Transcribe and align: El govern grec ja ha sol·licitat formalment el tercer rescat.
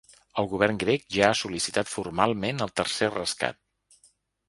El 0.43 0.47
govern 0.53 0.79
grec 0.83 1.05
ja 1.17 1.27
ha 1.27 1.37
sol·licitat 1.43 1.93
formalment 1.93 2.67
el 2.69 2.77
tercer 2.83 3.15
rescat. 3.19 3.65